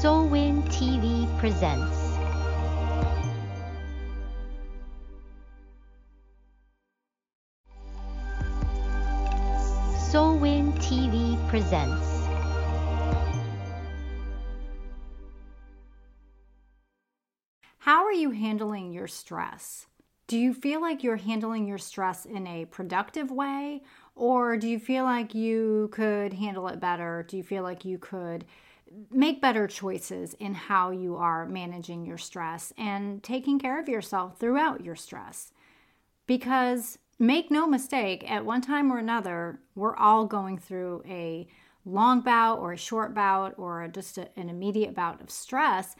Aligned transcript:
Soulwin 0.00 0.62
TV 0.68 1.26
presents. 1.40 1.98
Soulwin 10.08 10.72
TV 10.78 11.36
presents. 11.48 12.06
How 17.78 18.04
are 18.04 18.12
you 18.12 18.30
handling 18.30 18.92
your 18.92 19.08
stress? 19.08 19.88
Do 20.28 20.38
you 20.38 20.54
feel 20.54 20.80
like 20.80 21.02
you're 21.02 21.16
handling 21.16 21.66
your 21.66 21.78
stress 21.78 22.24
in 22.24 22.46
a 22.46 22.66
productive 22.66 23.32
way? 23.32 23.82
Or 24.14 24.56
do 24.56 24.68
you 24.68 24.78
feel 24.78 25.02
like 25.02 25.34
you 25.34 25.88
could 25.90 26.34
handle 26.34 26.68
it 26.68 26.78
better? 26.78 27.24
Do 27.26 27.36
you 27.36 27.42
feel 27.42 27.64
like 27.64 27.84
you 27.84 27.98
could 27.98 28.44
make 29.10 29.40
better 29.40 29.66
choices 29.66 30.34
in 30.34 30.54
how 30.54 30.90
you 30.90 31.16
are 31.16 31.46
managing 31.46 32.04
your 32.04 32.18
stress 32.18 32.72
and 32.76 33.22
taking 33.22 33.58
care 33.58 33.80
of 33.80 33.88
yourself 33.88 34.38
throughout 34.38 34.84
your 34.84 34.96
stress? 34.96 35.52
Because 36.26 36.98
make 37.18 37.50
no 37.50 37.66
mistake, 37.66 38.30
at 38.30 38.44
one 38.44 38.60
time 38.60 38.92
or 38.92 38.98
another, 38.98 39.60
we're 39.74 39.96
all 39.96 40.26
going 40.26 40.58
through 40.58 41.02
a 41.06 41.48
long 41.84 42.20
bout 42.20 42.58
or 42.58 42.72
a 42.72 42.76
short 42.76 43.14
bout 43.14 43.54
or 43.56 43.88
just 43.88 44.18
a, 44.18 44.28
an 44.36 44.48
immediate 44.48 44.94
bout 44.94 45.20
of 45.20 45.30
stress. 45.30 45.96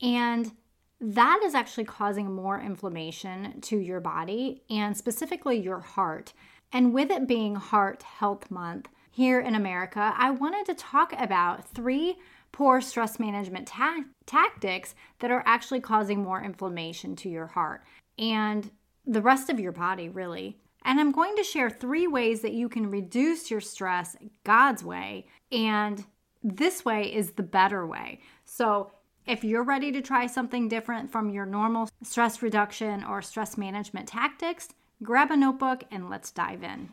And 0.00 0.52
that 1.00 1.40
is 1.44 1.54
actually 1.54 1.84
causing 1.84 2.32
more 2.32 2.60
inflammation 2.60 3.60
to 3.62 3.76
your 3.76 4.00
body 4.00 4.62
and 4.70 4.96
specifically 4.96 5.60
your 5.60 5.80
heart. 5.80 6.32
And 6.72 6.94
with 6.94 7.10
it 7.10 7.26
being 7.26 7.56
Heart 7.56 8.04
Health 8.04 8.50
Month 8.50 8.88
here 9.10 9.40
in 9.40 9.54
America, 9.54 10.14
I 10.16 10.30
wanted 10.30 10.64
to 10.66 10.74
talk 10.74 11.12
about 11.18 11.68
three 11.68 12.16
poor 12.52 12.80
stress 12.80 13.18
management 13.18 13.66
ta- 13.66 14.04
tactics 14.26 14.94
that 15.18 15.30
are 15.30 15.42
actually 15.46 15.80
causing 15.80 16.22
more 16.22 16.42
inflammation 16.42 17.16
to 17.16 17.28
your 17.28 17.46
heart 17.46 17.82
and 18.18 18.70
the 19.06 19.22
rest 19.22 19.50
of 19.50 19.58
your 19.58 19.72
body, 19.72 20.08
really. 20.08 20.58
And 20.84 21.00
I'm 21.00 21.12
going 21.12 21.36
to 21.36 21.44
share 21.44 21.70
three 21.70 22.06
ways 22.06 22.42
that 22.42 22.52
you 22.52 22.68
can 22.68 22.90
reduce 22.90 23.50
your 23.50 23.60
stress 23.60 24.16
God's 24.44 24.84
way. 24.84 25.26
And 25.50 26.04
this 26.42 26.84
way 26.84 27.12
is 27.12 27.32
the 27.32 27.42
better 27.42 27.86
way. 27.86 28.20
So, 28.44 28.92
if 29.24 29.44
you're 29.44 29.62
ready 29.62 29.92
to 29.92 30.02
try 30.02 30.26
something 30.26 30.68
different 30.68 31.12
from 31.12 31.30
your 31.30 31.46
normal 31.46 31.88
stress 32.02 32.42
reduction 32.42 33.04
or 33.04 33.22
stress 33.22 33.56
management 33.56 34.08
tactics, 34.08 34.68
grab 35.00 35.30
a 35.30 35.36
notebook 35.36 35.84
and 35.92 36.10
let's 36.10 36.32
dive 36.32 36.64
in. 36.64 36.88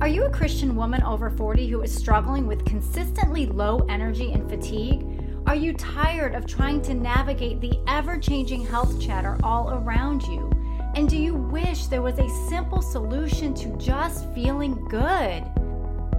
Are 0.00 0.08
you 0.08 0.24
a 0.24 0.30
Christian 0.30 0.74
woman 0.74 1.02
over 1.04 1.30
40 1.30 1.68
who 1.68 1.82
is 1.82 1.94
struggling 1.94 2.46
with 2.46 2.64
consistently 2.64 3.46
low 3.46 3.86
energy 3.88 4.32
and 4.32 4.48
fatigue? 4.50 5.06
Are 5.46 5.54
you 5.54 5.72
tired 5.72 6.34
of 6.34 6.46
trying 6.46 6.82
to 6.82 6.94
navigate 6.94 7.60
the 7.60 7.78
ever 7.86 8.18
changing 8.18 8.66
health 8.66 9.00
chatter 9.00 9.38
all 9.44 9.70
around 9.70 10.22
you? 10.24 10.50
And 10.96 11.08
do 11.08 11.16
you 11.16 11.34
wish 11.34 11.86
there 11.86 12.02
was 12.02 12.18
a 12.18 12.48
simple 12.48 12.82
solution 12.82 13.54
to 13.54 13.68
just 13.78 14.28
feeling 14.34 14.84
good? 14.88 15.44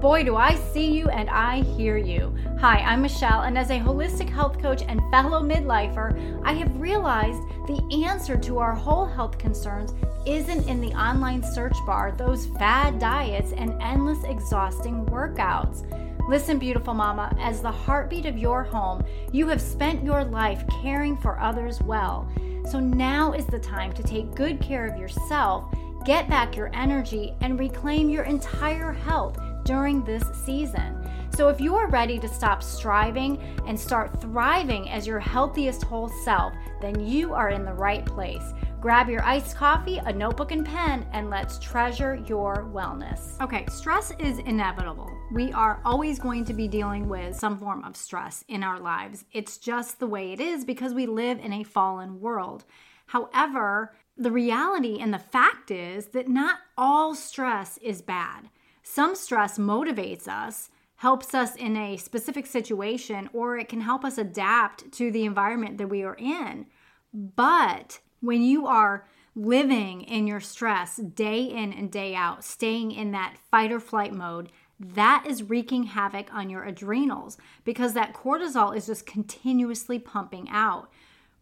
Boy, 0.02 0.24
do 0.24 0.36
I 0.36 0.56
see 0.56 0.92
you 0.92 1.10
and 1.10 1.30
I 1.30 1.62
hear 1.62 1.98
you. 1.98 2.36
Hi, 2.60 2.80
I'm 2.80 3.02
Michelle, 3.02 3.42
and 3.42 3.58
as 3.58 3.72
a 3.72 3.80
holistic 3.80 4.30
health 4.30 4.62
coach 4.62 4.84
and 4.88 5.02
fellow 5.12 5.42
midlifer, 5.42 6.42
I 6.44 6.54
have 6.54 6.80
realized 6.80 7.42
the 7.68 8.06
answer 8.06 8.38
to 8.38 8.58
our 8.60 8.74
whole 8.74 9.06
health 9.06 9.38
concerns 9.38 9.94
isn't 10.26 10.68
in 10.68 10.82
the 10.82 10.94
online 10.94 11.44
search 11.44 11.76
bar, 11.86 12.12
those 12.12 12.48
fad 12.58 13.00
diets, 13.00 13.52
and 13.54 13.82
endless 13.82 14.24
exhausting 14.24 15.06
workouts. 15.06 15.84
Listen, 16.28 16.58
beautiful 16.58 16.94
mama, 16.94 17.36
as 17.40 17.62
the 17.62 17.72
heartbeat 17.72 18.26
of 18.26 18.38
your 18.38 18.64
home, 18.64 19.04
you 19.32 19.48
have 19.48 19.62
spent 19.62 20.04
your 20.04 20.24
life 20.24 20.64
caring 20.82 21.16
for 21.16 21.40
others 21.40 21.82
well. 21.82 22.28
So 22.70 22.80
now 22.80 23.34
is 23.34 23.46
the 23.46 23.60
time 23.60 23.94
to 23.94 24.02
take 24.04 24.34
good 24.34 24.60
care 24.60 24.88
of 24.88 25.00
yourself, 25.00 25.72
get 26.04 26.28
back 26.28 26.56
your 26.56 26.72
energy, 26.74 27.36
and 27.42 27.60
reclaim 27.60 28.10
your 28.10 28.24
entire 28.24 28.92
health 28.92 29.38
during 29.66 30.04
this 30.04 30.24
season. 30.46 31.02
So, 31.36 31.50
if 31.50 31.60
you 31.60 31.76
are 31.76 31.90
ready 31.90 32.18
to 32.20 32.30
stop 32.30 32.64
striving 32.64 33.42
and 33.68 33.78
start 33.78 34.22
thriving 34.22 34.90
as 34.90 35.06
your 35.06 35.20
healthiest 35.20 35.84
whole 35.84 36.08
self, 36.08 36.54
then 36.82 37.06
you 37.06 37.34
are 37.34 37.50
in 37.50 37.66
the 37.66 37.74
right 37.74 38.06
place. 38.06 38.54
Grab 38.86 39.10
your 39.10 39.24
iced 39.24 39.56
coffee, 39.56 39.98
a 39.98 40.14
notebook, 40.14 40.52
and 40.52 40.64
pen, 40.64 41.08
and 41.12 41.28
let's 41.28 41.58
treasure 41.58 42.24
your 42.28 42.70
wellness. 42.72 43.42
Okay, 43.42 43.66
stress 43.68 44.14
is 44.20 44.38
inevitable. 44.38 45.12
We 45.32 45.52
are 45.54 45.82
always 45.84 46.20
going 46.20 46.46
to 46.46 46.54
be 46.54 46.68
dealing 46.68 47.10
with 47.10 47.36
some 47.36 47.58
form 47.58 47.84
of 47.84 47.98
stress 47.98 48.46
in 48.48 48.62
our 48.62 48.80
lives. 48.80 49.26
It's 49.32 49.58
just 49.58 49.98
the 50.00 50.06
way 50.06 50.34
it 50.34 50.40
is 50.40 50.64
because 50.64 50.94
we 50.94 51.08
live 51.08 51.40
in 51.40 51.52
a 51.52 51.64
fallen 51.64 52.22
world. 52.22 52.64
However, 53.08 53.96
the 54.18 54.30
reality 54.30 55.00
and 55.00 55.12
the 55.12 55.18
fact 55.18 55.72
is 55.72 56.10
that 56.10 56.30
not 56.30 56.60
all 56.78 57.16
stress 57.16 57.80
is 57.80 58.04
bad. 58.04 58.52
Some 58.84 59.16
stress 59.16 59.58
motivates 59.58 60.28
us, 60.28 60.70
helps 60.98 61.34
us 61.34 61.56
in 61.56 61.76
a 61.76 61.98
specific 61.98 62.46
situation, 62.46 63.32
or 63.34 63.58
it 63.58 63.68
can 63.68 63.82
help 63.82 64.06
us 64.06 64.20
adapt 64.20 64.92
to 64.92 65.10
the 65.10 65.26
environment 65.26 65.80
that 65.80 65.90
we 65.90 66.04
are 66.04 66.18
in. 66.20 66.68
But 67.12 68.00
when 68.22 68.44
you 68.44 68.68
are 68.68 69.08
living 69.36 70.02
in 70.02 70.28
your 70.28 70.40
stress 70.40 70.98
day 70.98 71.44
in 71.44 71.74
and 71.74 71.92
day 71.92 72.16
out, 72.16 72.44
staying 72.44 72.92
in 72.92 73.12
that 73.12 73.36
fight 73.52 73.72
or 73.72 73.80
flight 73.80 74.14
mode, 74.14 74.50
that 74.80 75.26
is 75.28 75.44
wreaking 75.44 75.84
havoc 75.84 76.34
on 76.34 76.50
your 76.50 76.64
adrenals 76.64 77.38
because 77.64 77.94
that 77.94 78.14
cortisol 78.14 78.76
is 78.76 78.88
just 78.88 79.06
continuously 79.06 80.00
pumping 80.00 80.50
out 80.50 80.90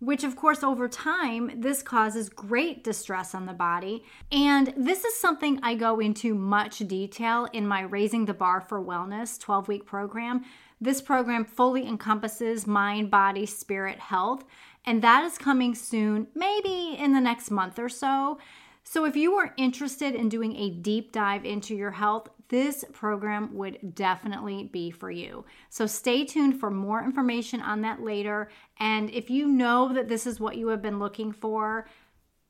which 0.04 0.26
of 0.26 0.36
course 0.36 0.64
over 0.64 0.90
time 0.90 1.50
this 1.56 1.82
causes 1.82 2.28
great 2.28 2.84
distress 2.84 3.34
on 3.34 3.46
the 3.46 3.54
body. 3.54 4.04
And 4.32 4.74
this 4.76 5.06
is 5.06 5.18
something 5.18 5.60
i 5.64 5.76
go 5.76 6.00
into 6.00 6.36
much 6.36 6.80
detail 6.80 7.48
in 7.54 7.66
my 7.66 7.82
raising 7.82 8.26
the 8.26 8.34
bar 8.34 8.60
for 8.60 8.84
wellness 8.84 9.40
12 9.40 9.68
week 9.70 9.86
program. 9.86 10.44
This 10.82 11.02
program 11.02 11.46
fully 11.46 11.88
encompasses 11.88 12.68
mind 12.68 13.10
body 13.12 13.46
spirit 13.46 14.00
health 14.00 14.44
and 14.86 15.02
that 15.02 15.24
is 15.24 15.38
coming 15.38 15.74
soon 15.76 16.28
maybe 16.36 16.96
in 16.98 17.14
the 17.14 17.22
next 17.22 17.52
month 17.52 17.80
or 17.80 17.90
so 17.90 18.38
so 18.86 19.06
if 19.06 19.16
you 19.16 19.34
are 19.34 19.54
interested 19.58 20.14
in 20.14 20.28
doing 20.28 20.56
a 20.58 20.70
deep 20.70 21.12
dive 21.12 21.46
into 21.46 21.74
your 21.74 21.92
health 21.92 22.30
this 22.54 22.86
program 22.94 23.50
would 23.56 23.96
definitely 23.96 24.66
be 24.66 24.92
for 24.92 25.10
you. 25.10 25.44
So 25.70 25.88
stay 25.88 26.24
tuned 26.24 26.60
for 26.60 26.70
more 26.70 27.04
information 27.04 27.62
on 27.62 27.82
that 27.82 28.04
later. 28.04 28.52
And 28.80 29.10
if 29.10 29.32
you 29.32 29.48
know 29.48 29.92
that 29.92 30.08
this 30.08 30.28
is 30.28 30.40
what 30.40 30.56
you 30.56 30.68
have 30.68 30.80
been 30.80 31.00
looking 31.00 31.32
for, 31.32 31.88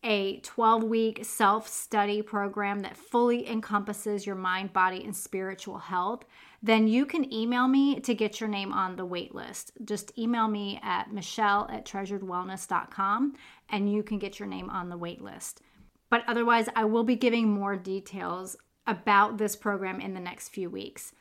a 0.03 0.39
12 0.41 0.83
week 0.83 1.23
self 1.23 1.67
study 1.67 2.21
program 2.21 2.81
that 2.81 2.97
fully 2.97 3.49
encompasses 3.49 4.25
your 4.25 4.35
mind, 4.35 4.73
body, 4.73 5.03
and 5.03 5.15
spiritual 5.15 5.77
health, 5.77 6.25
then 6.61 6.87
you 6.87 7.05
can 7.05 7.31
email 7.33 7.67
me 7.67 7.99
to 7.99 8.13
get 8.13 8.39
your 8.39 8.49
name 8.49 8.71
on 8.71 8.95
the 8.95 9.05
wait 9.05 9.33
list. 9.35 9.71
Just 9.85 10.17
email 10.17 10.47
me 10.47 10.79
at 10.83 11.11
michelle 11.11 11.67
at 11.71 11.85
treasuredwellness.com 11.85 13.35
and 13.69 13.91
you 13.91 14.03
can 14.03 14.19
get 14.19 14.39
your 14.39 14.47
name 14.47 14.69
on 14.69 14.89
the 14.89 14.97
wait 14.97 15.21
list. 15.21 15.61
But 16.09 16.23
otherwise, 16.27 16.69
I 16.75 16.85
will 16.85 17.03
be 17.03 17.15
giving 17.15 17.51
more 17.51 17.75
details 17.75 18.55
about 18.85 19.37
this 19.37 19.55
program 19.55 19.99
in 19.99 20.13
the 20.13 20.19
next 20.19 20.49
few 20.49 20.69
weeks. 20.69 21.13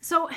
So, 0.00 0.30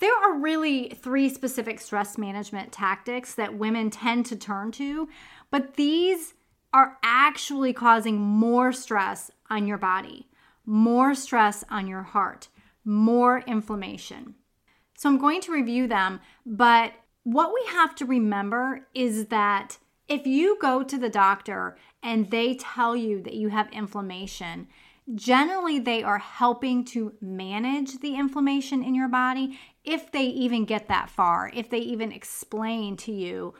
there 0.00 0.14
are 0.22 0.38
really 0.38 0.90
three 0.90 1.28
specific 1.28 1.80
stress 1.80 2.18
management 2.18 2.72
tactics 2.72 3.34
that 3.34 3.56
women 3.56 3.90
tend 3.90 4.26
to 4.26 4.36
turn 4.36 4.72
to, 4.72 5.08
but 5.50 5.74
these 5.74 6.34
are 6.74 6.98
actually 7.02 7.72
causing 7.72 8.20
more 8.20 8.72
stress 8.72 9.30
on 9.48 9.66
your 9.66 9.78
body, 9.78 10.28
more 10.66 11.14
stress 11.14 11.64
on 11.70 11.86
your 11.86 12.02
heart, 12.02 12.48
more 12.84 13.38
inflammation. 13.46 14.34
So, 14.98 15.08
I'm 15.08 15.18
going 15.18 15.40
to 15.42 15.52
review 15.52 15.86
them, 15.86 16.20
but 16.44 16.92
what 17.22 17.54
we 17.54 17.66
have 17.72 17.94
to 17.96 18.04
remember 18.04 18.86
is 18.92 19.26
that 19.26 19.78
if 20.08 20.26
you 20.26 20.58
go 20.60 20.82
to 20.82 20.98
the 20.98 21.08
doctor 21.08 21.78
and 22.02 22.30
they 22.30 22.54
tell 22.56 22.94
you 22.94 23.22
that 23.22 23.34
you 23.34 23.48
have 23.48 23.72
inflammation, 23.72 24.68
Generally, 25.14 25.80
they 25.80 26.02
are 26.02 26.18
helping 26.18 26.82
to 26.86 27.12
manage 27.20 27.98
the 27.98 28.14
inflammation 28.14 28.82
in 28.82 28.94
your 28.94 29.08
body 29.08 29.58
if 29.84 30.10
they 30.10 30.24
even 30.24 30.64
get 30.64 30.88
that 30.88 31.10
far, 31.10 31.50
if 31.52 31.68
they 31.68 31.78
even 31.78 32.10
explain 32.10 32.96
to 32.96 33.12
you 33.12 33.52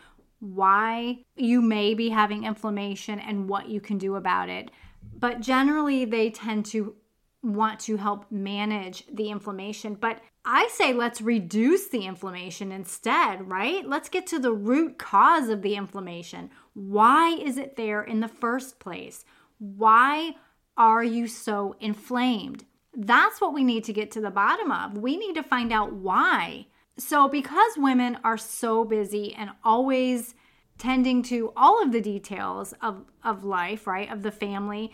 why 0.44 1.19
you 1.37 1.62
may 1.62 1.94
be 1.94 2.11
having 2.11 2.44
inflammation 2.44 3.19
and 3.19 3.49
what 3.49 3.69
you 3.69 3.81
can 3.81 3.96
do 3.96 4.17
about 4.17 4.49
it. 4.49 4.70
But 5.19 5.41
generally, 5.41 6.05
they 6.05 6.31
tend 6.31 6.67
to 6.67 6.94
want 7.43 7.81
to 7.81 7.96
help 7.96 8.31
manage 8.31 9.05
the 9.12 9.31
inflammation. 9.31 9.94
But 9.94 10.20
I 10.44 10.69
say 10.69 10.93
let's 10.93 11.23
reduce 11.23 11.88
the 11.88 12.05
inflammation 12.05 12.73
instead, 12.73 13.49
right? 13.49 13.87
Let's 13.87 14.08
get 14.11 14.26
to 14.29 14.38
the 14.38 14.52
root 14.52 14.99
cause 14.99 15.49
of 15.49 15.62
the 15.62 15.76
inflammation. 15.76 16.50
Why 16.75 17.31
is 17.31 17.56
it 17.56 17.76
there 17.76 18.02
in 18.02 18.20
the 18.20 18.29
first 18.29 18.79
place? 18.79 19.25
Why 19.58 20.37
are 20.76 21.05
you 21.05 21.26
so 21.26 21.76
inflamed? 21.81 22.64
That's 22.94 23.40
what 23.40 23.55
we 23.55 23.64
need 23.64 23.85
to 23.85 23.93
get 23.93 24.11
to 24.12 24.20
the 24.20 24.31
bottom 24.31 24.70
of. 24.70 24.99
We 24.99 25.17
need 25.17 25.35
to 25.35 25.43
find 25.43 25.73
out 25.73 25.94
why. 25.94 26.67
So, 26.96 27.29
because 27.29 27.73
women 27.76 28.19
are 28.23 28.38
so 28.38 28.85
busy 28.85 29.35
and 29.35 29.50
always 29.64 30.35
tending 30.79 31.23
to 31.25 31.52
all 31.56 31.82
of 31.82 31.93
the 31.93 32.00
details 32.00 32.73
of, 32.81 33.05
of 33.23 33.44
life, 33.44 33.87
right, 33.87 34.11
of 34.11 34.23
the 34.23 34.31
family, 34.31 34.93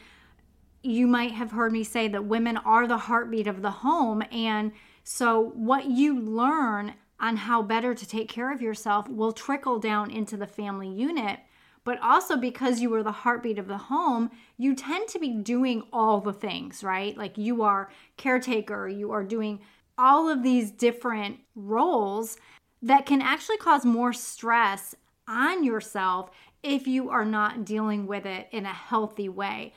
you 0.82 1.06
might 1.06 1.32
have 1.32 1.50
heard 1.50 1.73
me 1.73 1.85
say 1.85 2.08
that 2.08 2.25
women 2.25 2.56
are 2.56 2.87
the 2.87 2.97
heartbeat 2.97 3.47
of 3.47 3.61
the 3.61 3.70
home. 3.70 4.23
And 4.32 4.73
so, 5.05 5.52
what 5.55 5.87
you 5.87 6.19
learn 6.19 6.94
on 7.19 7.37
how 7.37 7.62
better 7.62 7.94
to 7.94 8.08
take 8.08 8.31
care 8.31 8.50
of 8.50 8.62
yourself 8.62 9.06
will 9.08 9.32
trickle 9.32 9.79
down 9.79 10.11
into 10.11 10.38
the 10.38 10.46
family 10.46 10.88
unit. 10.88 11.41
But 11.85 12.00
also, 12.00 12.37
because 12.37 12.81
you 12.81 12.94
are 12.94 13.03
the 13.03 13.12
heartbeat 13.12 13.58
of 13.58 13.69
the 13.69 13.76
home, 13.76 14.31
you 14.56 14.75
tend 14.75 15.08
to 15.08 15.19
be 15.19 15.31
doing 15.31 15.82
all 15.93 16.20
the 16.20 16.32
things, 16.32 16.82
right? 16.82 17.17
Like 17.17 17.37
you 17.37 17.62
are 17.62 17.91
caretaker, 18.17 18.88
you 18.88 19.12
are 19.12 19.25
doing 19.25 19.61
all 20.00 20.31
of 20.31 20.43
these 20.43 20.70
different 20.70 21.38
roles 21.55 22.38
that 22.81 23.05
can 23.05 23.20
actually 23.20 23.58
cause 23.58 23.85
more 23.85 24.14
stress 24.14 24.94
on 25.29 25.62
yourself 25.62 26.31
if 26.62 26.87
you 26.87 27.11
are 27.11 27.26
not 27.26 27.67
dealing 27.67 28.06
with 28.06 28.25
it 28.25 28.49
in 28.50 28.64
a 28.64 28.73
healthy 28.73 29.29
way. 29.29 29.75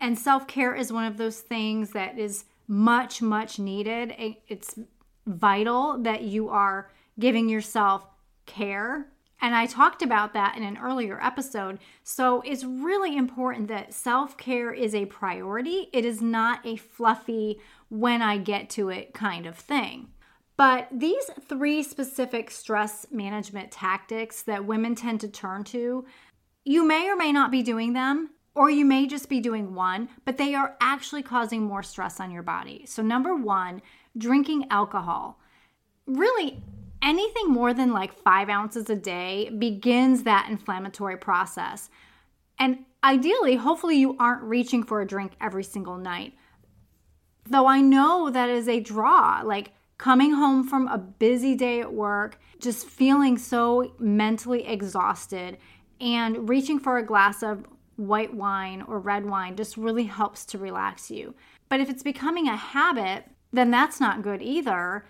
And 0.00 0.18
self 0.18 0.46
care 0.46 0.74
is 0.74 0.90
one 0.90 1.04
of 1.04 1.18
those 1.18 1.40
things 1.40 1.90
that 1.90 2.18
is 2.18 2.44
much, 2.66 3.20
much 3.20 3.58
needed. 3.58 4.14
It's 4.48 4.78
vital 5.26 5.98
that 5.98 6.22
you 6.22 6.48
are 6.48 6.90
giving 7.18 7.50
yourself 7.50 8.06
care. 8.46 9.06
And 9.42 9.54
I 9.54 9.66
talked 9.66 10.02
about 10.02 10.32
that 10.32 10.56
in 10.56 10.62
an 10.62 10.78
earlier 10.78 11.20
episode. 11.20 11.80
So 12.04 12.42
it's 12.46 12.64
really 12.64 13.16
important 13.16 13.68
that 13.68 13.92
self 13.92 14.36
care 14.38 14.72
is 14.72 14.94
a 14.94 15.06
priority. 15.06 15.90
It 15.92 16.04
is 16.04 16.22
not 16.22 16.64
a 16.64 16.76
fluffy, 16.76 17.60
when 17.92 18.22
I 18.22 18.38
get 18.38 18.70
to 18.70 18.88
it 18.88 19.12
kind 19.12 19.44
of 19.44 19.54
thing. 19.54 20.08
But 20.56 20.88
these 20.90 21.28
three 21.46 21.82
specific 21.82 22.50
stress 22.50 23.06
management 23.10 23.70
tactics 23.70 24.40
that 24.44 24.64
women 24.64 24.94
tend 24.94 25.20
to 25.20 25.28
turn 25.28 25.62
to, 25.64 26.06
you 26.64 26.86
may 26.86 27.10
or 27.10 27.16
may 27.16 27.32
not 27.32 27.50
be 27.50 27.62
doing 27.62 27.92
them, 27.92 28.30
or 28.54 28.70
you 28.70 28.86
may 28.86 29.06
just 29.06 29.28
be 29.28 29.40
doing 29.40 29.74
one, 29.74 30.08
but 30.24 30.38
they 30.38 30.54
are 30.54 30.74
actually 30.80 31.22
causing 31.22 31.64
more 31.64 31.82
stress 31.82 32.18
on 32.18 32.30
your 32.30 32.42
body. 32.42 32.86
So, 32.86 33.02
number 33.02 33.36
one, 33.36 33.82
drinking 34.16 34.68
alcohol. 34.70 35.38
Really, 36.06 36.62
anything 37.02 37.48
more 37.48 37.74
than 37.74 37.92
like 37.92 38.14
five 38.14 38.48
ounces 38.48 38.88
a 38.88 38.96
day 38.96 39.50
begins 39.50 40.22
that 40.22 40.48
inflammatory 40.48 41.18
process. 41.18 41.90
And 42.58 42.86
ideally, 43.04 43.56
hopefully, 43.56 43.96
you 43.98 44.16
aren't 44.18 44.44
reaching 44.44 44.82
for 44.82 45.02
a 45.02 45.06
drink 45.06 45.32
every 45.42 45.64
single 45.64 45.98
night. 45.98 46.32
Though 47.48 47.66
I 47.66 47.80
know 47.80 48.30
that 48.30 48.48
is 48.48 48.68
a 48.68 48.80
draw. 48.80 49.42
Like 49.44 49.72
coming 49.98 50.32
home 50.32 50.66
from 50.66 50.88
a 50.88 50.98
busy 50.98 51.54
day 51.54 51.80
at 51.80 51.92
work, 51.92 52.38
just 52.58 52.86
feeling 52.86 53.38
so 53.38 53.94
mentally 53.98 54.66
exhausted, 54.66 55.58
and 56.00 56.48
reaching 56.48 56.78
for 56.78 56.98
a 56.98 57.06
glass 57.06 57.42
of 57.42 57.64
white 57.96 58.34
wine 58.34 58.82
or 58.82 58.98
red 58.98 59.24
wine 59.24 59.56
just 59.56 59.76
really 59.76 60.04
helps 60.04 60.44
to 60.46 60.58
relax 60.58 61.10
you. 61.10 61.34
But 61.68 61.80
if 61.80 61.88
it's 61.88 62.02
becoming 62.02 62.48
a 62.48 62.56
habit, 62.56 63.24
then 63.52 63.70
that's 63.70 64.00
not 64.00 64.22
good 64.22 64.42
either 64.42 65.04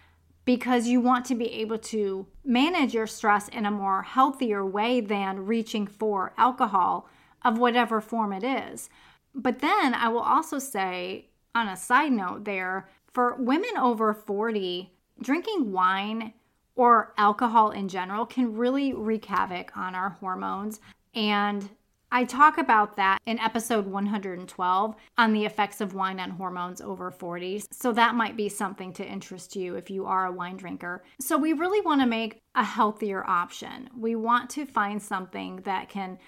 because 0.44 0.88
you 0.88 1.00
want 1.00 1.24
to 1.26 1.34
be 1.34 1.50
able 1.52 1.78
to 1.78 2.26
manage 2.44 2.92
your 2.92 3.06
stress 3.06 3.48
in 3.48 3.64
a 3.64 3.70
more 3.70 4.02
healthier 4.02 4.66
way 4.66 5.00
than 5.00 5.46
reaching 5.46 5.86
for 5.86 6.34
alcohol 6.36 7.08
of 7.44 7.58
whatever 7.58 8.00
form 8.00 8.32
it 8.32 8.42
is. 8.44 8.90
But 9.34 9.60
then 9.60 9.94
I 9.94 10.08
will 10.08 10.20
also 10.20 10.58
say, 10.58 11.30
on 11.54 11.68
a 11.68 11.76
side 11.76 12.12
note, 12.12 12.44
there, 12.44 12.88
for 13.12 13.36
women 13.38 13.76
over 13.78 14.14
40, 14.14 14.92
drinking 15.20 15.72
wine 15.72 16.32
or 16.74 17.12
alcohol 17.18 17.70
in 17.70 17.88
general 17.88 18.24
can 18.24 18.56
really 18.56 18.94
wreak 18.94 19.26
havoc 19.26 19.76
on 19.76 19.94
our 19.94 20.10
hormones. 20.10 20.80
And 21.14 21.68
I 22.14 22.24
talk 22.24 22.58
about 22.58 22.96
that 22.96 23.20
in 23.24 23.38
episode 23.38 23.86
112 23.86 24.96
on 25.16 25.32
the 25.32 25.46
effects 25.46 25.80
of 25.80 25.94
wine 25.94 26.20
on 26.20 26.30
hormones 26.30 26.82
over 26.82 27.10
40. 27.10 27.64
So 27.70 27.90
that 27.92 28.14
might 28.14 28.36
be 28.36 28.50
something 28.50 28.92
to 28.94 29.06
interest 29.06 29.56
you 29.56 29.76
if 29.76 29.90
you 29.90 30.04
are 30.04 30.26
a 30.26 30.32
wine 30.32 30.58
drinker. 30.58 31.04
So 31.20 31.38
we 31.38 31.54
really 31.54 31.80
want 31.80 32.02
to 32.02 32.06
make 32.06 32.38
a 32.54 32.64
healthier 32.64 33.24
option. 33.26 33.88
We 33.96 34.14
want 34.14 34.50
to 34.50 34.66
find 34.66 35.00
something 35.00 35.62
that 35.64 35.88
can 35.88 36.18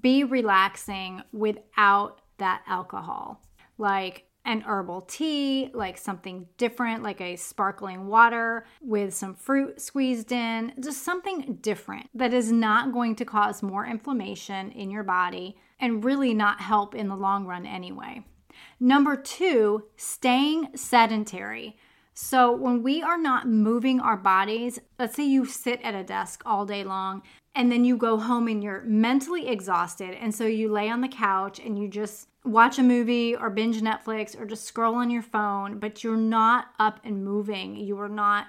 be 0.00 0.22
relaxing 0.22 1.22
without 1.32 2.20
that 2.38 2.62
alcohol. 2.68 3.42
Like 3.76 4.26
an 4.44 4.62
herbal 4.62 5.02
tea, 5.02 5.70
like 5.72 5.96
something 5.96 6.46
different, 6.58 7.02
like 7.02 7.20
a 7.20 7.36
sparkling 7.36 8.06
water 8.06 8.66
with 8.82 9.14
some 9.14 9.34
fruit 9.34 9.80
squeezed 9.80 10.32
in, 10.32 10.72
just 10.80 11.02
something 11.02 11.58
different 11.62 12.08
that 12.14 12.34
is 12.34 12.52
not 12.52 12.92
going 12.92 13.16
to 13.16 13.24
cause 13.24 13.62
more 13.62 13.86
inflammation 13.86 14.70
in 14.72 14.90
your 14.90 15.02
body 15.02 15.56
and 15.80 16.04
really 16.04 16.34
not 16.34 16.60
help 16.60 16.94
in 16.94 17.08
the 17.08 17.16
long 17.16 17.46
run 17.46 17.66
anyway. 17.66 18.22
Number 18.78 19.16
two, 19.16 19.84
staying 19.96 20.68
sedentary. 20.76 21.76
So, 22.16 22.52
when 22.52 22.84
we 22.84 23.02
are 23.02 23.18
not 23.18 23.48
moving 23.48 23.98
our 23.98 24.16
bodies, 24.16 24.78
let's 25.00 25.16
say 25.16 25.24
you 25.24 25.46
sit 25.46 25.80
at 25.82 25.96
a 25.96 26.04
desk 26.04 26.42
all 26.46 26.64
day 26.64 26.84
long 26.84 27.22
and 27.54 27.70
then 27.70 27.84
you 27.84 27.96
go 27.96 28.18
home 28.18 28.48
and 28.48 28.62
you're 28.62 28.82
mentally 28.82 29.48
exhausted. 29.48 30.14
And 30.20 30.34
so 30.34 30.44
you 30.44 30.70
lay 30.70 30.88
on 30.88 31.00
the 31.00 31.08
couch 31.08 31.58
and 31.58 31.78
you 31.78 31.88
just 31.88 32.28
watch 32.44 32.78
a 32.78 32.82
movie 32.82 33.34
or 33.34 33.48
binge 33.50 33.80
Netflix 33.80 34.38
or 34.38 34.44
just 34.44 34.64
scroll 34.64 34.96
on 34.96 35.10
your 35.10 35.22
phone, 35.22 35.78
but 35.78 36.04
you're 36.04 36.16
not 36.16 36.66
up 36.78 37.00
and 37.04 37.24
moving, 37.24 37.76
you 37.76 37.98
are 38.00 38.08
not 38.08 38.48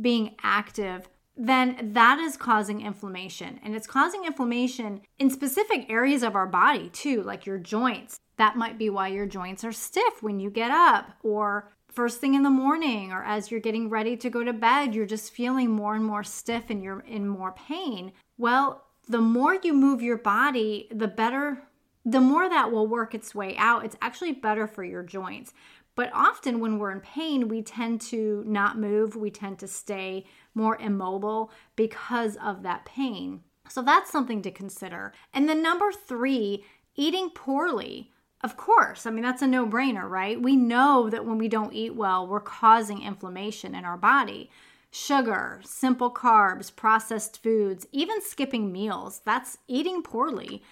being 0.00 0.34
active, 0.42 1.08
then 1.36 1.92
that 1.94 2.18
is 2.18 2.36
causing 2.36 2.82
inflammation. 2.82 3.60
And 3.62 3.74
it's 3.74 3.86
causing 3.86 4.24
inflammation 4.24 5.00
in 5.18 5.30
specific 5.30 5.88
areas 5.88 6.22
of 6.22 6.34
our 6.34 6.46
body 6.46 6.90
too, 6.90 7.22
like 7.22 7.46
your 7.46 7.58
joints. 7.58 8.18
That 8.36 8.56
might 8.56 8.78
be 8.78 8.90
why 8.90 9.08
your 9.08 9.26
joints 9.26 9.64
are 9.64 9.72
stiff 9.72 10.22
when 10.22 10.40
you 10.40 10.50
get 10.50 10.70
up, 10.70 11.12
or 11.22 11.72
first 11.88 12.20
thing 12.20 12.34
in 12.34 12.42
the 12.42 12.50
morning, 12.50 13.12
or 13.12 13.22
as 13.24 13.50
you're 13.50 13.60
getting 13.60 13.90
ready 13.90 14.16
to 14.16 14.30
go 14.30 14.44
to 14.44 14.52
bed, 14.52 14.94
you're 14.94 15.06
just 15.06 15.32
feeling 15.32 15.70
more 15.70 15.94
and 15.94 16.04
more 16.04 16.24
stiff 16.24 16.70
and 16.70 16.82
you're 16.82 17.00
in 17.00 17.26
more 17.26 17.52
pain. 17.52 18.12
Well, 18.40 18.86
the 19.06 19.20
more 19.20 19.58
you 19.62 19.74
move 19.74 20.00
your 20.00 20.16
body, 20.16 20.88
the 20.90 21.08
better 21.08 21.64
the 22.06 22.22
more 22.22 22.48
that 22.48 22.72
will 22.72 22.86
work 22.86 23.14
its 23.14 23.34
way 23.34 23.54
out, 23.58 23.84
it's 23.84 23.98
actually 24.00 24.32
better 24.32 24.66
for 24.66 24.82
your 24.82 25.02
joints. 25.02 25.52
But 25.94 26.10
often 26.14 26.58
when 26.58 26.78
we're 26.78 26.92
in 26.92 27.00
pain, 27.00 27.48
we 27.48 27.60
tend 27.60 28.00
to 28.02 28.42
not 28.46 28.78
move, 28.78 29.14
we 29.14 29.30
tend 29.30 29.58
to 29.58 29.68
stay 29.68 30.24
more 30.54 30.78
immobile 30.78 31.50
because 31.76 32.38
of 32.42 32.62
that 32.62 32.86
pain. 32.86 33.42
So 33.68 33.82
that's 33.82 34.10
something 34.10 34.40
to 34.40 34.50
consider. 34.50 35.12
And 35.34 35.46
then 35.46 35.62
number 35.62 35.92
three, 35.92 36.64
eating 36.96 37.28
poorly. 37.34 38.10
Of 38.40 38.56
course, 38.56 39.04
I 39.04 39.10
mean, 39.10 39.22
that's 39.22 39.42
a 39.42 39.46
no 39.46 39.66
brainer, 39.66 40.08
right? 40.08 40.40
We 40.40 40.56
know 40.56 41.10
that 41.10 41.26
when 41.26 41.36
we 41.36 41.48
don't 41.48 41.74
eat 41.74 41.94
well, 41.94 42.26
we're 42.26 42.40
causing 42.40 43.02
inflammation 43.02 43.74
in 43.74 43.84
our 43.84 43.98
body. 43.98 44.50
Sugar, 44.90 45.60
simple 45.64 46.12
carbs, 46.12 46.74
processed 46.74 47.42
foods, 47.42 47.86
even 47.92 48.20
skipping 48.20 48.72
meals, 48.72 49.22
that's 49.24 49.58
eating 49.68 50.02
poorly 50.02 50.62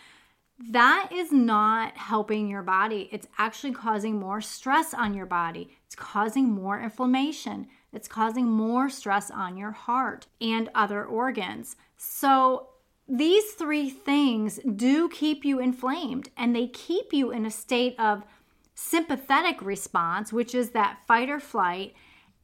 that 0.59 1.11
is 1.13 1.31
not 1.31 1.97
helping 1.97 2.49
your 2.49 2.63
body. 2.63 3.09
It's 3.13 3.29
actually 3.39 3.73
causing 3.73 4.19
more 4.19 4.41
stress 4.41 4.93
on 4.93 5.15
your 5.15 5.27
body. 5.27 5.71
It's 5.87 5.95
causing 5.95 6.51
more 6.51 6.81
inflammation. 6.81 7.69
It's 7.93 8.09
causing 8.09 8.47
more 8.47 8.91
stress 8.91 9.31
on 9.31 9.57
your 9.57 9.71
heart 9.71 10.27
and 10.41 10.69
other 10.75 11.05
organs. 11.05 11.77
So, 11.97 12.71
these 13.11 13.53
three 13.53 13.89
things 13.89 14.61
do 14.77 15.09
keep 15.09 15.43
you 15.43 15.61
inflamed 15.61 16.29
and 16.37 16.55
they 16.55 16.67
keep 16.67 17.15
you 17.15 17.31
in 17.31 17.47
a 17.47 17.51
state 17.51 17.99
of 17.99 18.23
sympathetic 18.75 19.63
response, 19.63 20.31
which 20.31 20.55
is 20.55 20.71
that 20.71 20.99
fight 21.07 21.31
or 21.31 21.41
flight, 21.41 21.95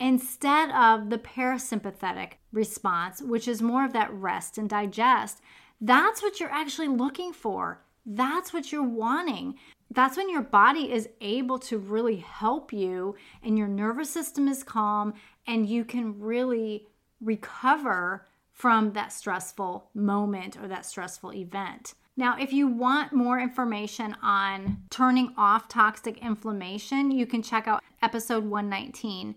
instead 0.00 0.70
of 0.70 1.10
the 1.10 1.18
parasympathetic 1.18 2.32
response, 2.52 3.22
which 3.22 3.48
is 3.48 3.62
more 3.62 3.84
of 3.84 3.92
that 3.92 4.12
rest 4.12 4.58
and 4.58 4.68
digest. 4.68 5.40
That's 5.80 6.22
what 6.22 6.40
you're 6.40 6.50
actually 6.50 6.88
looking 6.88 7.32
for 7.32 7.84
that's 8.06 8.52
what 8.52 8.70
you're 8.70 8.82
wanting. 8.82 9.54
That's 9.90 10.16
when 10.16 10.28
your 10.28 10.42
body 10.42 10.92
is 10.92 11.08
able 11.20 11.58
to 11.60 11.78
really 11.78 12.16
help 12.16 12.72
you 12.72 13.14
and 13.42 13.56
your 13.56 13.68
nervous 13.68 14.10
system 14.10 14.48
is 14.48 14.62
calm 14.62 15.14
and 15.46 15.68
you 15.68 15.84
can 15.84 16.18
really 16.20 16.86
recover 17.20 18.26
from 18.52 18.92
that 18.92 19.12
stressful 19.12 19.90
moment 19.94 20.56
or 20.60 20.68
that 20.68 20.86
stressful 20.86 21.32
event. 21.32 21.94
Now, 22.16 22.36
if 22.38 22.52
you 22.52 22.68
want 22.68 23.12
more 23.12 23.40
information 23.40 24.16
on 24.22 24.82
turning 24.90 25.34
off 25.36 25.68
toxic 25.68 26.18
inflammation, 26.18 27.10
you 27.10 27.26
can 27.26 27.42
check 27.42 27.66
out 27.66 27.82
episode 28.02 28.44
119. 28.44 29.34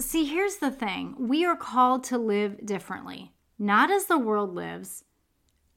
See, 0.00 0.24
here's 0.24 0.56
the 0.56 0.70
thing 0.70 1.14
we 1.18 1.44
are 1.44 1.56
called 1.56 2.04
to 2.04 2.16
live 2.16 2.64
differently, 2.64 3.32
not 3.58 3.90
as 3.90 4.06
the 4.06 4.18
world 4.18 4.54
lives, 4.54 5.04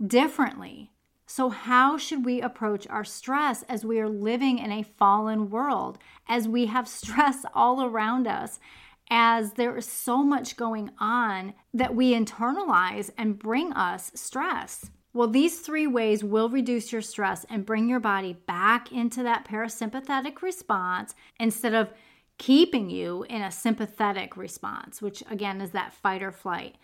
differently. 0.05 0.91
So, 1.25 1.49
how 1.49 1.97
should 1.97 2.23
we 2.23 2.41
approach 2.41 2.87
our 2.87 3.03
stress 3.03 3.63
as 3.63 3.83
we 3.83 3.99
are 3.99 4.07
living 4.07 4.59
in 4.59 4.71
a 4.71 4.83
fallen 4.83 5.49
world, 5.49 5.97
as 6.27 6.47
we 6.47 6.67
have 6.67 6.87
stress 6.99 7.45
all 7.53 7.83
around 7.83 8.27
us? 8.27 8.59
as 9.09 9.53
there 9.53 9.75
is 9.75 9.85
so 9.85 10.23
much 10.23 10.55
going 10.55 10.89
on 10.97 11.53
that 11.73 11.93
we 11.93 12.13
internalize 12.13 13.11
and 13.17 13.37
bring 13.37 13.73
us 13.73 14.11
stress. 14.15 14.89
Well, 15.13 15.27
these 15.27 15.59
three 15.59 15.85
ways 15.85 16.23
will 16.23 16.49
reduce 16.49 16.91
your 16.91 17.01
stress 17.01 17.45
and 17.49 17.65
bring 17.65 17.89
your 17.89 17.99
body 17.99 18.33
back 18.47 18.93
into 18.93 19.21
that 19.21 19.45
parasympathetic 19.45 20.41
response 20.41 21.13
instead 21.37 21.73
of 21.73 21.91
keeping 22.43 22.89
you 22.89 23.25
in 23.29 23.41
a 23.41 23.49
sympathetic 23.49 24.35
response, 24.35 25.01
which 25.01 25.23
again 25.31 25.61
is 25.61 25.71
that 25.71 25.93
fight 25.93 26.21
or 26.21 26.31
flight. 26.31 26.75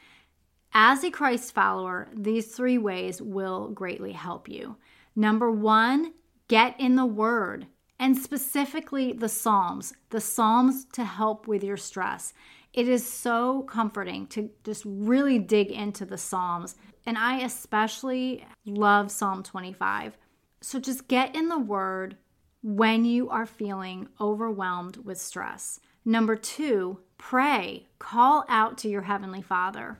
As 0.73 1.03
a 1.03 1.11
Christ 1.11 1.53
follower, 1.53 2.07
these 2.15 2.55
three 2.55 2.77
ways 2.77 3.21
will 3.21 3.67
greatly 3.67 4.13
help 4.13 4.47
you. 4.47 4.77
Number 5.17 5.51
one, 5.51 6.13
get 6.47 6.79
in 6.79 6.95
the 6.95 7.05
Word 7.05 7.67
and 7.99 8.17
specifically 8.17 9.11
the 9.11 9.27
Psalms, 9.27 9.93
the 10.11 10.21
Psalms 10.21 10.85
to 10.93 11.03
help 11.03 11.45
with 11.45 11.61
your 11.61 11.75
stress. 11.75 12.33
It 12.71 12.87
is 12.87 13.05
so 13.05 13.63
comforting 13.63 14.27
to 14.27 14.49
just 14.63 14.83
really 14.85 15.39
dig 15.39 15.71
into 15.71 16.05
the 16.05 16.17
Psalms. 16.17 16.77
And 17.05 17.17
I 17.17 17.39
especially 17.39 18.45
love 18.65 19.11
Psalm 19.11 19.43
25. 19.43 20.17
So 20.61 20.79
just 20.79 21.09
get 21.09 21.35
in 21.35 21.49
the 21.49 21.59
Word 21.59 22.15
when 22.61 23.05
you 23.05 23.29
are 23.29 23.45
feeling 23.45 24.07
overwhelmed 24.19 24.97
with 24.97 25.19
stress. 25.19 25.79
Number 26.03 26.35
two, 26.35 26.99
pray. 27.17 27.87
Call 27.99 28.45
out 28.49 28.77
to 28.79 28.89
your 28.89 29.03
Heavenly 29.03 29.41
Father. 29.41 29.99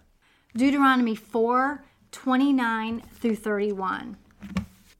Deuteronomy 0.56 1.16
4 1.16 1.86
29 2.12 3.04
through 3.14 3.36
31. 3.36 4.18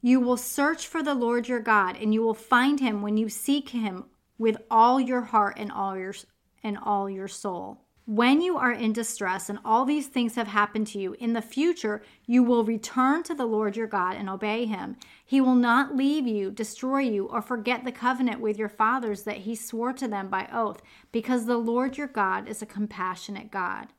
You 0.02 0.20
will 0.20 0.38
search 0.38 0.88
for 0.88 1.02
the 1.02 1.16
Lord 1.16 1.48
your 1.48 1.60
God, 1.60 1.98
and 1.98 2.14
you 2.14 2.22
will 2.22 2.36
find 2.36 2.80
him 2.80 3.02
when 3.02 3.18
you 3.18 3.30
seek 3.30 3.70
him 3.70 4.06
with 4.38 4.58
all 4.70 5.00
your 5.00 5.22
heart 5.22 5.56
and 5.58 5.72
all 5.72 5.98
your 5.98 6.14
and 6.64 6.78
all 6.78 7.10
your 7.10 7.28
soul. 7.28 7.82
When 8.10 8.42
you 8.42 8.58
are 8.58 8.72
in 8.72 8.92
distress 8.92 9.50
and 9.50 9.60
all 9.64 9.86
these 9.86 10.08
things 10.08 10.34
have 10.34 10.48
happened 10.48 10.88
to 10.88 11.00
you, 11.00 11.16
in 11.20 11.34
the 11.34 11.44
future 11.44 12.02
you 12.26 12.42
will 12.42 12.64
return 12.64 13.22
to 13.22 13.36
the 13.36 13.46
Lord 13.46 13.78
your 13.78 13.86
God 13.86 14.16
and 14.16 14.28
obey 14.28 14.66
him. 14.66 14.98
He 15.24 15.40
will 15.40 15.54
not 15.54 15.96
leave 15.96 16.26
you, 16.26 16.50
destroy 16.50 17.02
you, 17.02 17.28
or 17.28 17.44
forget 17.44 17.86
the 17.86 17.92
covenant 17.92 18.42
with 18.42 18.58
your 18.58 18.68
fathers 18.68 19.26
that 19.26 19.38
he 19.38 19.54
swore 19.54 19.94
to 19.94 20.08
them 20.08 20.28
by 20.28 20.50
oath, 20.52 20.82
because 21.12 21.46
the 21.46 21.60
Lord 21.60 22.00
your 22.00 22.08
God 22.08 22.48
is 22.48 22.64
a 22.64 22.66
compassionate 22.66 23.52
God. 23.52 23.90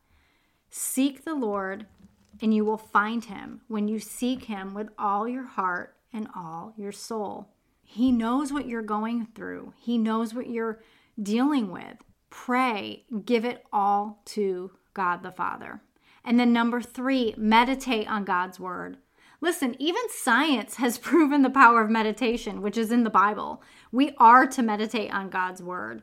Seek 0.70 1.24
the 1.24 1.36
Lord, 1.36 1.86
and 2.42 2.52
you 2.52 2.64
will 2.64 2.78
find 2.78 3.26
him 3.26 3.60
when 3.68 3.86
you 3.86 4.00
seek 4.00 4.46
him 4.46 4.74
with 4.74 4.88
all 4.98 5.28
your 5.28 5.46
heart 5.46 5.94
and 6.12 6.26
all 6.34 6.74
your 6.76 6.90
soul. 6.90 7.50
He 7.84 8.10
knows 8.10 8.52
what 8.52 8.66
you're 8.66 8.82
going 8.82 9.28
through, 9.36 9.72
he 9.78 9.98
knows 9.98 10.34
what 10.34 10.50
you're 10.50 10.82
dealing 11.22 11.70
with. 11.70 11.98
Pray, 12.30 13.04
give 13.24 13.44
it 13.44 13.64
all 13.72 14.22
to 14.26 14.70
God 14.94 15.22
the 15.22 15.32
Father. 15.32 15.82
And 16.24 16.38
then, 16.38 16.52
number 16.52 16.80
three, 16.80 17.34
meditate 17.36 18.08
on 18.08 18.24
God's 18.24 18.60
word. 18.60 18.98
Listen, 19.40 19.74
even 19.78 20.02
science 20.10 20.76
has 20.76 20.98
proven 21.10 21.42
the 21.42 21.50
power 21.50 21.82
of 21.82 21.90
meditation, 21.90 22.62
which 22.62 22.78
is 22.78 22.92
in 22.92 23.04
the 23.04 23.10
Bible. 23.10 23.62
We 23.90 24.14
are 24.18 24.46
to 24.46 24.62
meditate 24.62 25.12
on 25.12 25.30
God's 25.30 25.62
word. 25.62 26.02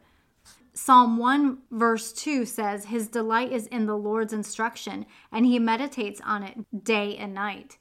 Psalm 0.73 1.17
1, 1.17 1.57
verse 1.71 2.13
2 2.13 2.45
says, 2.45 2.85
His 2.85 3.07
delight 3.07 3.51
is 3.51 3.65
in 3.67 3.87
the 3.87 3.97
Lord's 3.97 4.33
instruction, 4.33 5.05
and 5.31 5.45
he 5.45 5.57
meditates 5.57 6.21
on 6.23 6.43
it 6.43 6.83
day 6.83 7.15
and 7.17 7.33
night. 7.33 7.77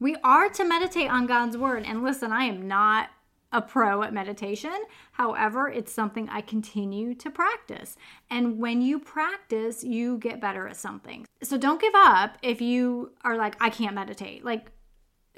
We 0.00 0.16
are 0.24 0.48
to 0.50 0.64
meditate 0.64 1.10
on 1.10 1.26
God's 1.26 1.56
word. 1.56 1.84
And 1.86 2.02
listen, 2.02 2.32
I 2.32 2.44
am 2.44 2.66
not 2.66 3.10
a 3.56 3.62
pro 3.62 4.02
at 4.02 4.12
meditation. 4.12 4.76
However, 5.12 5.68
it's 5.68 5.92
something 5.92 6.28
I 6.28 6.40
continue 6.40 7.14
to 7.14 7.30
practice. 7.30 7.96
And 8.30 8.58
when 8.58 8.82
you 8.82 8.98
practice, 8.98 9.82
you 9.82 10.18
get 10.18 10.40
better 10.40 10.68
at 10.68 10.76
something. 10.76 11.26
So 11.42 11.56
don't 11.56 11.80
give 11.80 11.94
up 11.94 12.38
if 12.42 12.60
you 12.60 13.12
are 13.24 13.36
like, 13.36 13.56
I 13.60 13.70
can't 13.70 13.94
meditate. 13.94 14.44
Like, 14.44 14.70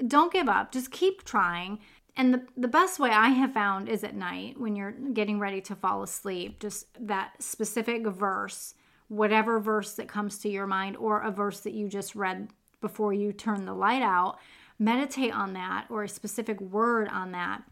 don't 0.07 0.31
give 0.31 0.47
up. 0.47 0.71
Just 0.71 0.91
keep 0.91 1.23
trying 1.23 1.79
and 2.19 2.33
the, 2.33 2.41
the 2.57 2.67
best 2.67 2.99
way 2.99 3.11
I 3.11 3.29
have 3.29 3.53
found 3.53 3.87
is 3.87 4.03
at 4.03 4.13
night 4.13 4.59
when 4.59 4.75
you're 4.75 4.91
getting 4.91 5.39
ready 5.39 5.61
to 5.61 5.75
fall 5.75 6.03
asleep, 6.03 6.59
just 6.59 6.87
that 6.99 7.41
specific 7.41 8.05
verse, 8.05 8.73
whatever 9.07 9.57
verse 9.57 9.93
that 9.93 10.09
comes 10.09 10.37
to 10.39 10.49
your 10.49 10.67
mind, 10.67 10.97
or 10.97 11.21
a 11.21 11.31
verse 11.31 11.61
that 11.61 11.71
you 11.71 11.87
just 11.87 12.15
read 12.15 12.49
before 12.81 13.13
you 13.13 13.31
turn 13.31 13.65
the 13.65 13.73
light 13.73 14.01
out, 14.01 14.37
meditate 14.77 15.33
on 15.33 15.53
that 15.53 15.85
or 15.89 16.03
a 16.03 16.09
specific 16.09 16.59
word 16.59 17.07
on 17.07 17.31
that. 17.31 17.63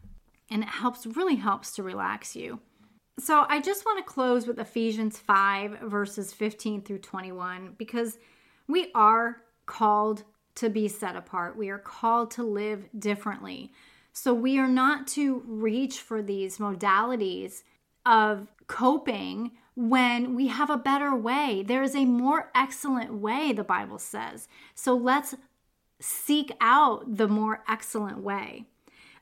And 0.50 0.62
it 0.62 0.68
helps, 0.68 1.06
really 1.06 1.36
helps 1.36 1.72
to 1.72 1.82
relax 1.82 2.34
you. 2.34 2.60
So 3.18 3.44
I 3.48 3.60
just 3.60 3.84
want 3.84 3.98
to 3.98 4.10
close 4.12 4.46
with 4.46 4.58
Ephesians 4.58 5.18
5, 5.18 5.80
verses 5.82 6.32
15 6.32 6.82
through 6.82 6.98
21, 6.98 7.74
because 7.76 8.18
we 8.68 8.90
are 8.94 9.42
called 9.66 10.22
to 10.54 10.70
be 10.70 10.88
set 10.88 11.16
apart. 11.16 11.56
We 11.56 11.68
are 11.68 11.78
called 11.78 12.30
to 12.32 12.42
live 12.42 12.88
differently. 12.98 13.72
So 14.12 14.34
we 14.34 14.58
are 14.58 14.68
not 14.68 15.06
to 15.08 15.42
reach 15.46 16.00
for 16.00 16.22
these 16.22 16.58
modalities 16.58 17.62
of 18.06 18.48
coping 18.66 19.52
when 19.76 20.34
we 20.34 20.48
have 20.48 20.70
a 20.70 20.76
better 20.76 21.14
way. 21.14 21.62
There 21.64 21.82
is 21.82 21.94
a 21.94 22.04
more 22.04 22.50
excellent 22.54 23.14
way, 23.14 23.52
the 23.52 23.62
Bible 23.62 23.98
says. 23.98 24.48
So 24.74 24.96
let's 24.96 25.34
seek 26.00 26.52
out 26.60 27.16
the 27.16 27.28
more 27.28 27.62
excellent 27.68 28.18
way. 28.18 28.66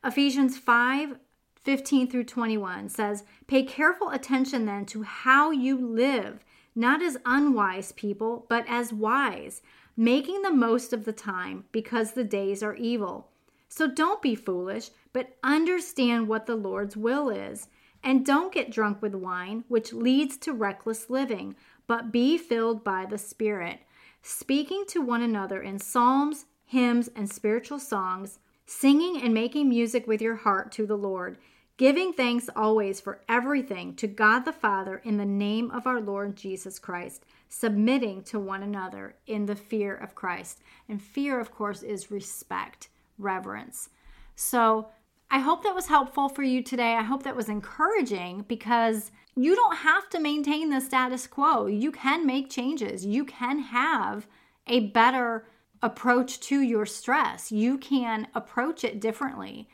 Ephesians 0.07 0.57
5 0.57 1.19
15 1.65 2.09
through 2.09 2.23
21 2.23 2.89
says, 2.89 3.25
Pay 3.49 3.65
careful 3.65 4.11
attention 4.11 4.65
then 4.65 4.87
to 4.87 5.03
how 5.03 5.51
you 5.51 5.77
live, 5.77 6.45
not 6.77 7.03
as 7.03 7.17
unwise 7.27 7.91
people, 7.91 8.47
but 8.49 8.65
as 8.69 8.93
wise, 8.93 9.63
making 9.97 10.43
the 10.43 10.53
most 10.53 10.93
of 10.93 11.05
the 11.05 11.13
time 11.13 11.65
because 11.73 12.13
the 12.13 12.23
days 12.23 12.63
are 12.63 12.77
evil. 12.77 13.31
So 13.69 13.89
don't 13.89 14.23
be 14.23 14.37
foolish, 14.37 14.91
but 15.13 15.37
understand 15.43 16.29
what 16.29 16.47
the 16.47 16.55
Lord's 16.55 16.97
will 16.97 17.29
is. 17.29 17.67
And 18.05 18.25
don't 18.25 18.55
get 18.55 18.71
drunk 18.71 19.03
with 19.03 19.17
wine, 19.17 19.65
which 19.67 19.93
leads 19.93 20.37
to 20.39 20.53
reckless 20.53 21.11
living, 21.11 21.57
but 21.89 22.13
be 22.13 22.39
filled 22.39 22.85
by 22.85 23.07
the 23.07 23.19
Spirit, 23.19 23.81
speaking 24.23 24.85
to 24.87 25.01
one 25.01 25.23
another 25.23 25.61
in 25.61 25.81
psalms, 25.81 26.45
hymns, 26.65 27.09
and 27.17 27.29
spiritual 27.29 27.81
songs, 27.81 28.39
singing 28.67 29.21
and 29.23 29.33
making 29.33 29.69
music 29.69 30.07
with 30.07 30.21
your 30.21 30.37
heart 30.37 30.73
to 30.73 30.87
the 30.87 30.97
Lord, 30.97 31.39
giving 31.77 32.13
thanks 32.13 32.51
always 32.57 33.01
for 33.01 33.21
everything 33.29 33.95
to 33.95 34.07
God 34.07 34.41
the 34.41 34.53
Father 34.53 35.01
in 35.05 35.17
the 35.17 35.25
name 35.25 35.71
of 35.71 35.87
our 35.87 36.01
Lord 36.01 36.37
Jesus 36.37 36.79
Christ, 36.79 37.25
submitting 37.49 38.23
to 38.25 38.41
one 38.41 38.63
another 38.63 39.15
in 39.27 39.47
the 39.47 39.57
fear 39.57 39.95
of 39.95 40.15
Christ. 40.15 40.61
And 40.89 41.01
fear, 41.01 41.39
of 41.39 41.53
course, 41.53 41.83
is 41.83 42.11
respect 42.11 42.89
reverence. 43.19 43.91
So 44.35 44.89
I 45.31 45.39
hope 45.41 45.63
that 45.63 45.75
was 45.75 45.87
helpful 45.87 46.29
for 46.29 46.43
you 46.43 46.63
today. 46.63 46.95
I 46.95 47.03
hope 47.03 47.23
that 47.23 47.37
was 47.37 47.49
encouraging 47.49 48.45
because 48.49 49.11
you 49.35 49.55
don't 49.55 49.77
have 49.77 50.09
to 50.11 50.21
maintain 50.21 50.71
the 50.71 50.81
status 50.81 51.27
quo. 51.27 51.67
You 51.67 51.93
can 51.93 52.27
make 52.27 52.51
changes. 52.51 53.05
You 53.05 53.25
can 53.25 53.59
have 53.59 54.27
a 54.67 54.81
better 54.81 55.47
approach 55.83 56.41
to 56.41 56.61
your 56.61 56.87
stress. 56.87 57.53
You 57.53 57.79
can 57.79 58.29
approach 58.35 58.85
it 58.85 59.01
differently. 59.01 59.69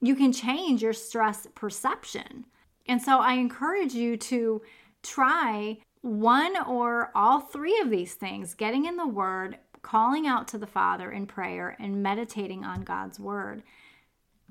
You 0.00 0.14
can 0.14 0.32
change 0.32 0.82
your 0.82 0.92
stress 0.92 1.46
perception. 1.54 2.46
And 2.86 3.02
so 3.02 3.18
I 3.18 3.34
encourage 3.34 3.94
you 3.94 4.16
to 4.16 4.62
try 5.02 5.78
one 6.00 6.56
or 6.66 7.10
all 7.14 7.40
three 7.40 7.78
of 7.80 7.90
these 7.90 8.14
things 8.14 8.54
getting 8.54 8.86
in 8.86 8.96
the 8.96 9.06
Word, 9.06 9.58
calling 9.82 10.26
out 10.26 10.48
to 10.48 10.58
the 10.58 10.66
Father 10.66 11.10
in 11.10 11.26
prayer 11.26 11.76
and 11.78 12.02
meditating 12.02 12.64
on 12.64 12.82
God's 12.82 13.18
word. 13.18 13.62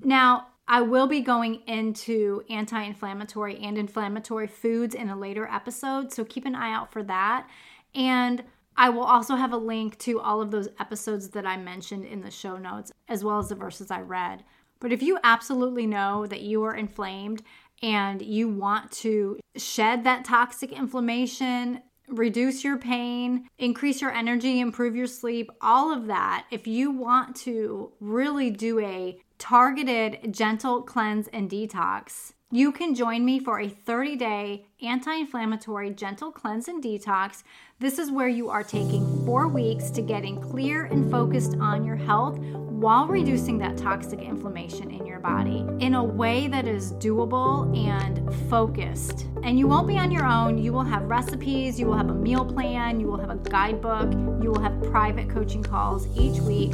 Now, 0.02 0.48
I 0.70 0.82
will 0.82 1.06
be 1.06 1.20
going 1.20 1.62
into 1.66 2.42
anti 2.50 2.82
inflammatory 2.82 3.58
and 3.58 3.78
inflammatory 3.78 4.46
foods 4.46 4.94
in 4.94 5.08
a 5.08 5.16
later 5.16 5.48
episode, 5.50 6.12
so 6.12 6.24
keep 6.24 6.44
an 6.44 6.54
eye 6.54 6.72
out 6.72 6.92
for 6.92 7.02
that. 7.04 7.48
And 7.94 8.44
I 8.78 8.90
will 8.90 9.02
also 9.02 9.34
have 9.34 9.52
a 9.52 9.56
link 9.56 9.98
to 9.98 10.20
all 10.20 10.40
of 10.40 10.52
those 10.52 10.68
episodes 10.78 11.30
that 11.30 11.44
I 11.44 11.56
mentioned 11.56 12.04
in 12.04 12.20
the 12.22 12.30
show 12.30 12.56
notes, 12.56 12.92
as 13.08 13.24
well 13.24 13.40
as 13.40 13.48
the 13.48 13.56
verses 13.56 13.90
I 13.90 14.02
read. 14.02 14.44
But 14.78 14.92
if 14.92 15.02
you 15.02 15.18
absolutely 15.24 15.84
know 15.84 16.26
that 16.26 16.42
you 16.42 16.62
are 16.62 16.76
inflamed 16.76 17.42
and 17.82 18.22
you 18.22 18.48
want 18.48 18.92
to 18.92 19.40
shed 19.56 20.04
that 20.04 20.24
toxic 20.24 20.70
inflammation, 20.70 21.82
reduce 22.06 22.62
your 22.62 22.78
pain, 22.78 23.48
increase 23.58 24.00
your 24.00 24.12
energy, 24.12 24.60
improve 24.60 24.94
your 24.94 25.08
sleep, 25.08 25.50
all 25.60 25.92
of 25.92 26.06
that. 26.06 26.46
If 26.52 26.68
you 26.68 26.92
want 26.92 27.34
to 27.38 27.92
really 27.98 28.50
do 28.50 28.78
a 28.78 29.18
targeted 29.38 30.34
gentle 30.34 30.82
cleanse 30.82 31.28
and 31.28 31.50
detox. 31.50 32.32
You 32.50 32.72
can 32.72 32.94
join 32.94 33.26
me 33.26 33.38
for 33.38 33.60
a 33.60 33.68
30 33.68 34.16
day 34.16 34.66
anti 34.80 35.14
inflammatory 35.14 35.90
gentle 35.90 36.32
cleanse 36.32 36.66
and 36.66 36.82
detox. 36.82 37.42
This 37.78 37.98
is 37.98 38.10
where 38.10 38.28
you 38.28 38.48
are 38.48 38.62
taking 38.62 39.26
four 39.26 39.48
weeks 39.48 39.90
to 39.90 40.00
getting 40.00 40.40
clear 40.40 40.86
and 40.86 41.10
focused 41.10 41.56
on 41.60 41.84
your 41.84 41.96
health 41.96 42.38
while 42.38 43.06
reducing 43.06 43.58
that 43.58 43.76
toxic 43.76 44.20
inflammation 44.20 44.90
in 44.90 45.04
your 45.04 45.18
body 45.20 45.66
in 45.80 45.94
a 45.94 46.02
way 46.02 46.48
that 46.48 46.66
is 46.66 46.92
doable 46.94 47.76
and 47.76 48.34
focused. 48.48 49.26
And 49.42 49.58
you 49.58 49.68
won't 49.68 49.86
be 49.86 49.98
on 49.98 50.10
your 50.10 50.24
own. 50.24 50.56
You 50.56 50.72
will 50.72 50.84
have 50.84 51.02
recipes, 51.02 51.78
you 51.78 51.84
will 51.84 51.98
have 51.98 52.08
a 52.08 52.14
meal 52.14 52.46
plan, 52.46 52.98
you 52.98 53.08
will 53.08 53.18
have 53.18 53.30
a 53.30 53.36
guidebook, 53.36 54.10
you 54.42 54.50
will 54.50 54.60
have 54.60 54.80
private 54.84 55.28
coaching 55.28 55.62
calls 55.62 56.06
each 56.16 56.40
week. 56.40 56.72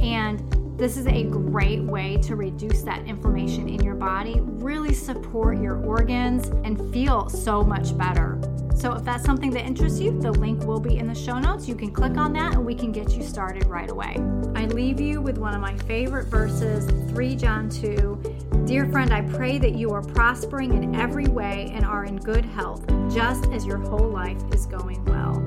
And 0.00 0.57
this 0.78 0.96
is 0.96 1.08
a 1.08 1.24
great 1.24 1.82
way 1.82 2.16
to 2.18 2.36
reduce 2.36 2.82
that 2.82 3.04
inflammation 3.04 3.68
in 3.68 3.82
your 3.82 3.96
body, 3.96 4.40
really 4.42 4.94
support 4.94 5.58
your 5.58 5.84
organs, 5.84 6.46
and 6.64 6.92
feel 6.92 7.28
so 7.28 7.62
much 7.62 7.98
better. 7.98 8.40
So, 8.76 8.92
if 8.92 9.02
that's 9.02 9.24
something 9.24 9.50
that 9.50 9.66
interests 9.66 9.98
you, 9.98 10.16
the 10.20 10.30
link 10.30 10.62
will 10.62 10.78
be 10.78 10.98
in 10.98 11.08
the 11.08 11.14
show 11.16 11.40
notes. 11.40 11.66
You 11.66 11.74
can 11.74 11.90
click 11.90 12.16
on 12.16 12.32
that 12.34 12.54
and 12.54 12.64
we 12.64 12.76
can 12.76 12.92
get 12.92 13.10
you 13.10 13.24
started 13.24 13.66
right 13.66 13.90
away. 13.90 14.18
I 14.54 14.66
leave 14.66 15.00
you 15.00 15.20
with 15.20 15.36
one 15.36 15.52
of 15.52 15.60
my 15.60 15.76
favorite 15.78 16.26
verses, 16.28 16.86
3 17.10 17.34
John 17.34 17.68
2. 17.68 18.62
Dear 18.64 18.86
friend, 18.86 19.12
I 19.12 19.22
pray 19.22 19.58
that 19.58 19.74
you 19.74 19.90
are 19.90 20.02
prospering 20.02 20.80
in 20.80 20.94
every 20.94 21.26
way 21.26 21.72
and 21.74 21.84
are 21.84 22.04
in 22.04 22.18
good 22.18 22.44
health, 22.44 22.86
just 23.12 23.46
as 23.46 23.66
your 23.66 23.78
whole 23.78 24.10
life 24.10 24.40
is 24.52 24.66
going 24.66 25.04
well. 25.06 25.44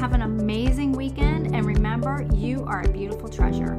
Have 0.00 0.14
an 0.14 0.22
amazing 0.22 0.90
weekend, 0.90 1.54
and 1.54 1.64
remember, 1.64 2.26
you 2.34 2.64
are 2.64 2.82
a 2.82 2.88
beautiful 2.88 3.28
treasure. 3.28 3.78